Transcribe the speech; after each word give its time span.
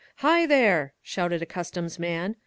"Hi, 0.25 0.47
there!" 0.47 0.93
shouted 1.03 1.43
a 1.43 1.45
customs 1.45 1.99
man. 1.99 2.35